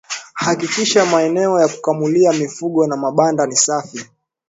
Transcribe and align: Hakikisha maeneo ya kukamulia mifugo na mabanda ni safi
Hakikisha 0.33 1.05
maeneo 1.05 1.61
ya 1.61 1.67
kukamulia 1.67 2.33
mifugo 2.33 2.87
na 2.87 2.97
mabanda 2.97 3.45
ni 3.45 3.55
safi 3.55 4.05